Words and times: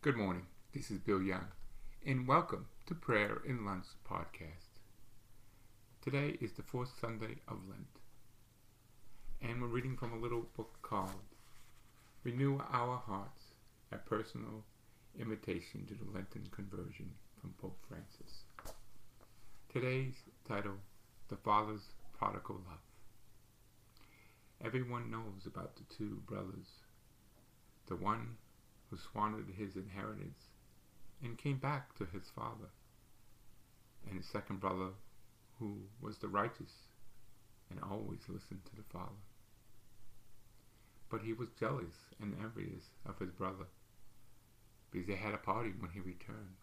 Good 0.00 0.16
morning. 0.16 0.46
This 0.72 0.92
is 0.92 1.00
Bill 1.00 1.20
Young, 1.20 1.48
and 2.06 2.28
welcome 2.28 2.66
to 2.86 2.94
Prayer 2.94 3.42
in 3.44 3.64
Lunch 3.66 3.86
podcast. 4.08 4.78
Today 6.00 6.38
is 6.40 6.52
the 6.52 6.62
fourth 6.62 6.92
Sunday 7.00 7.38
of 7.48 7.56
Lent, 7.68 7.98
and 9.42 9.60
we're 9.60 9.66
reading 9.66 9.96
from 9.96 10.12
a 10.12 10.16
little 10.16 10.46
book 10.56 10.78
called 10.82 11.34
Renew 12.22 12.60
Our 12.72 12.98
Hearts 12.98 13.42
A 13.90 13.96
Personal 13.96 14.62
Invitation 15.18 15.84
to 15.88 15.94
the 15.94 16.08
Lenten 16.14 16.46
Conversion 16.52 17.10
from 17.40 17.54
Pope 17.60 17.80
Francis. 17.88 18.44
Today's 19.68 20.14
title 20.46 20.76
The 21.28 21.36
Father's 21.38 21.88
Prodigal 22.16 22.60
Love. 22.68 22.78
Everyone 24.64 25.10
knows 25.10 25.44
about 25.44 25.74
the 25.74 25.92
two 25.92 26.22
brothers, 26.24 26.68
the 27.88 27.96
one 27.96 28.36
who 28.90 28.96
squandered 28.96 29.48
his 29.56 29.76
inheritance 29.76 30.48
and 31.22 31.36
came 31.36 31.58
back 31.58 31.96
to 31.96 32.04
his 32.04 32.30
father, 32.34 32.70
and 34.08 34.16
his 34.16 34.26
second 34.26 34.60
brother 34.60 34.90
who 35.58 35.76
was 36.00 36.18
the 36.18 36.28
righteous 36.28 36.72
and 37.70 37.80
always 37.82 38.20
listened 38.28 38.64
to 38.64 38.76
the 38.76 38.88
father. 38.92 39.22
But 41.10 41.22
he 41.22 41.32
was 41.32 41.48
jealous 41.58 41.94
and 42.20 42.36
envious 42.40 42.84
of 43.06 43.18
his 43.18 43.30
brother 43.30 43.66
because 44.90 45.06
they 45.06 45.16
had 45.16 45.34
a 45.34 45.38
party 45.38 45.72
when 45.78 45.90
he 45.90 46.00
returned. 46.00 46.56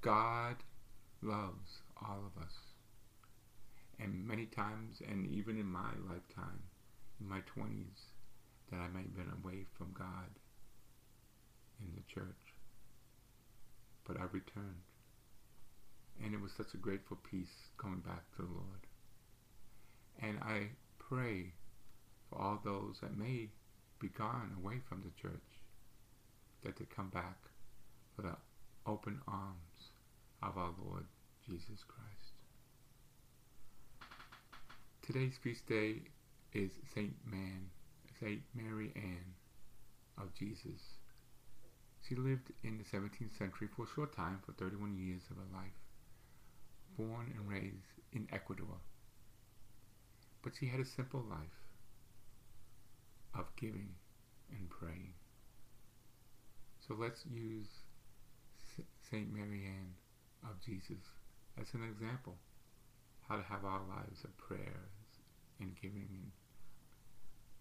God 0.00 0.56
loves 1.22 1.80
all 2.00 2.22
of 2.26 2.42
us 2.42 2.52
and 3.98 4.26
many 4.26 4.46
times, 4.46 5.00
and 5.08 5.26
even 5.26 5.58
in 5.58 5.66
my 5.66 5.90
lifetime, 6.08 6.62
in 7.20 7.28
my 7.28 7.40
20s, 7.56 8.12
that 8.70 8.80
I 8.80 8.88
may 8.88 9.02
have 9.02 9.16
been 9.16 9.32
away 9.42 9.66
from 9.76 9.94
God 9.96 10.30
in 11.80 11.92
the 11.94 12.02
church. 12.12 12.54
But 14.06 14.18
I 14.18 14.24
returned. 14.24 14.86
And 16.22 16.34
it 16.34 16.40
was 16.40 16.52
such 16.56 16.74
a 16.74 16.78
grateful 16.78 17.18
peace 17.30 17.70
coming 17.78 18.00
back 18.00 18.24
to 18.36 18.42
the 18.42 18.48
Lord. 18.48 18.86
And 20.22 20.38
I 20.40 20.68
pray 20.98 21.52
for 22.30 22.40
all 22.40 22.60
those 22.64 22.96
that 23.02 23.16
may 23.16 23.50
be 24.00 24.08
gone 24.08 24.56
away 24.62 24.80
from 24.88 25.02
the 25.02 25.20
church, 25.20 25.42
that 26.64 26.76
they 26.76 26.86
come 26.86 27.10
back 27.10 27.38
for 28.14 28.22
the 28.22 28.36
open 28.86 29.20
arms 29.28 29.90
of 30.42 30.56
our 30.56 30.72
Lord 30.82 31.04
Jesus 31.46 31.84
Christ. 31.86 32.32
Today's 35.02 35.38
feast 35.42 35.66
day 35.66 36.02
is 36.52 36.70
Saint 36.94 37.14
Man, 37.30 37.70
Saint 38.20 38.42
Mary 38.54 38.92
Ann 38.96 39.34
of 40.18 40.34
Jesus. 40.34 40.80
She 42.08 42.14
lived 42.14 42.52
in 42.62 42.78
the 42.78 42.84
17th 42.84 43.36
century 43.36 43.68
for 43.74 43.84
a 43.84 43.94
short 43.94 44.14
time, 44.14 44.40
for 44.44 44.52
31 44.52 44.96
years 44.96 45.22
of 45.30 45.36
her 45.36 45.52
life, 45.52 45.76
born 46.96 47.32
and 47.36 47.48
raised 47.48 47.92
in 48.12 48.28
Ecuador. 48.32 48.80
But 50.42 50.52
she 50.58 50.66
had 50.66 50.80
a 50.80 50.84
simple 50.84 51.24
life 51.28 51.66
of 53.34 53.44
giving 53.56 53.90
and 54.50 54.70
praying. 54.70 55.14
So 56.86 56.94
let's 56.98 57.24
use 57.26 57.66
Saint 59.10 59.32
Mary 59.34 59.64
Ann 59.66 59.94
of 60.48 60.60
Jesus 60.64 61.02
as 61.60 61.74
an 61.74 61.82
example 61.82 62.36
how 63.28 63.36
to 63.36 63.42
have 63.42 63.64
our 63.64 63.80
lives 63.88 64.22
of 64.24 64.36
prayers 64.38 64.94
and 65.58 65.74
giving 65.80 66.06
and, 66.08 66.30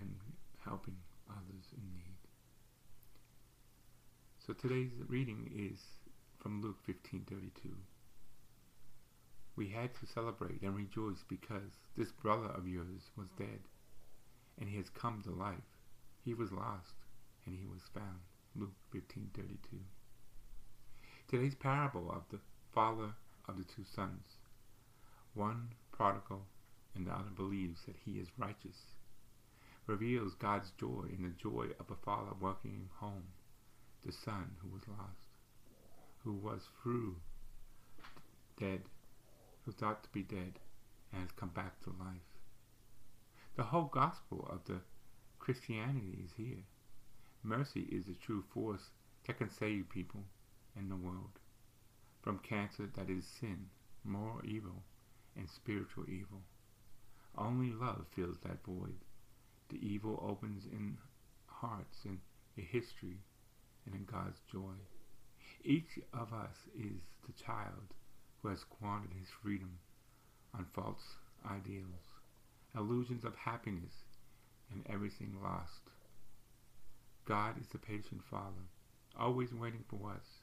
and 0.00 0.37
helping 0.64 0.96
others 1.30 1.66
in 1.76 1.82
need. 1.94 2.18
So 4.38 4.52
today's 4.52 4.92
reading 5.08 5.50
is 5.54 5.80
from 6.38 6.62
Luke 6.62 6.78
15:32. 6.86 7.74
We 9.56 9.68
had 9.68 9.94
to 9.96 10.06
celebrate 10.06 10.62
and 10.62 10.76
rejoice 10.76 11.24
because 11.28 11.76
this 11.96 12.12
brother 12.12 12.48
of 12.48 12.68
yours 12.68 13.10
was 13.16 13.28
dead 13.36 13.60
and 14.58 14.68
he 14.68 14.76
has 14.76 14.88
come 14.90 15.22
to 15.22 15.30
life. 15.30 15.68
He 16.24 16.34
was 16.34 16.52
lost 16.52 16.94
and 17.44 17.56
he 17.56 17.66
was 17.66 17.82
found. 17.94 18.20
Luke 18.54 18.76
15:32. 18.92 19.80
Today's 21.26 21.54
parable 21.54 22.10
of 22.10 22.28
the 22.30 22.40
father 22.72 23.14
of 23.46 23.58
the 23.58 23.64
two 23.64 23.84
sons 23.84 24.38
one 25.34 25.68
prodigal 25.92 26.46
and 26.94 27.06
the 27.06 27.12
other 27.12 27.30
believes 27.30 27.82
that 27.86 27.96
he 28.04 28.18
is 28.18 28.28
righteous, 28.36 28.94
reveals 29.88 30.34
God's 30.34 30.70
joy 30.78 31.06
in 31.16 31.22
the 31.22 31.30
joy 31.42 31.68
of 31.80 31.90
a 31.90 31.96
father 32.04 32.32
welcoming 32.38 32.90
home 32.96 33.24
the 34.04 34.12
son 34.12 34.50
who 34.60 34.68
was 34.68 34.86
lost, 34.86 35.26
who 36.18 36.34
was 36.34 36.60
through 36.82 37.16
dead, 38.60 38.82
who 39.64 39.72
thought 39.72 40.02
to 40.04 40.10
be 40.10 40.22
dead, 40.22 40.58
and 41.12 41.22
has 41.22 41.32
come 41.32 41.48
back 41.48 41.80
to 41.82 41.90
life. 41.98 42.28
The 43.56 43.64
whole 43.64 43.90
gospel 43.92 44.46
of 44.52 44.60
the 44.66 44.80
Christianity 45.38 46.18
is 46.22 46.32
here. 46.36 46.62
Mercy 47.42 47.88
is 47.90 48.04
the 48.04 48.14
true 48.14 48.44
force 48.52 48.90
that 49.26 49.38
can 49.38 49.50
save 49.50 49.88
people 49.88 50.22
in 50.76 50.88
the 50.90 50.96
world 50.96 51.38
from 52.20 52.38
cancer 52.40 52.88
that 52.94 53.08
is 53.08 53.24
sin, 53.40 53.70
moral 54.04 54.40
evil, 54.44 54.82
and 55.34 55.48
spiritual 55.48 56.04
evil. 56.08 56.42
Only 57.36 57.72
love 57.72 58.04
fills 58.14 58.36
that 58.44 58.62
void. 58.64 58.98
The 59.68 59.86
evil 59.86 60.22
opens 60.26 60.64
in 60.66 60.96
hearts 61.46 62.04
and 62.04 62.18
in 62.56 62.64
history 62.64 63.18
and 63.84 63.94
in 63.94 64.04
God's 64.04 64.40
joy. 64.50 64.74
Each 65.64 65.98
of 66.12 66.32
us 66.32 66.56
is 66.76 67.02
the 67.26 67.32
child 67.44 67.94
who 68.40 68.48
has 68.48 68.60
squandered 68.60 69.12
his 69.18 69.28
freedom 69.42 69.78
on 70.54 70.64
false 70.72 71.16
ideals, 71.50 72.20
illusions 72.76 73.24
of 73.24 73.34
happiness, 73.34 74.04
and 74.72 74.84
everything 74.88 75.36
lost. 75.42 75.82
God 77.24 77.60
is 77.60 77.66
the 77.68 77.78
patient 77.78 78.22
Father, 78.30 78.66
always 79.18 79.52
waiting 79.52 79.84
for 79.88 80.10
us, 80.10 80.40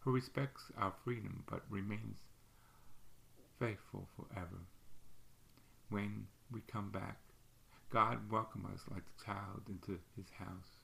who 0.00 0.12
respects 0.12 0.72
our 0.76 0.92
freedom 1.04 1.44
but 1.48 1.62
remains 1.70 2.16
faithful 3.58 4.08
forever. 4.16 4.66
When 5.90 6.26
we 6.50 6.60
come 6.62 6.90
back, 6.90 7.18
God 7.90 8.30
welcome 8.30 8.66
us 8.72 8.80
like 8.90 9.04
the 9.04 9.24
child 9.24 9.62
into 9.68 9.98
his 10.16 10.26
house. 10.38 10.80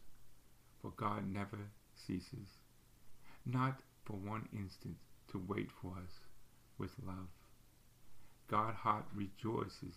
For 0.80 0.92
God 0.96 1.26
never 1.26 1.58
ceases, 1.94 2.48
not 3.44 3.80
for 4.04 4.14
one 4.14 4.48
instant, 4.52 4.96
to 5.30 5.44
wait 5.48 5.70
for 5.80 5.92
us 6.02 6.20
with 6.78 6.90
love. 7.06 7.28
God 8.48 8.74
heart 8.74 9.04
rejoices 9.14 9.94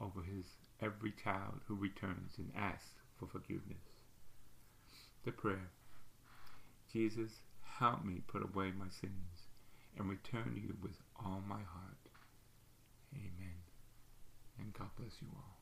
over 0.00 0.22
his 0.22 0.44
every 0.80 1.12
child 1.12 1.60
who 1.66 1.74
returns 1.74 2.32
and 2.38 2.52
asks 2.56 3.00
for 3.18 3.26
forgiveness. 3.26 3.84
The 5.24 5.32
prayer 5.32 5.70
Jesus, 6.92 7.30
help 7.78 8.04
me 8.04 8.20
put 8.26 8.42
away 8.42 8.72
my 8.72 8.88
sins 8.88 9.46
and 9.96 10.08
return 10.08 10.54
to 10.54 10.60
you 10.60 10.74
with 10.82 10.96
all 11.24 11.40
my 11.46 11.62
heart. 11.62 12.08
Amen. 13.14 13.62
And 14.58 14.72
God 14.72 14.88
bless 14.96 15.12
you 15.22 15.28
all. 15.36 15.59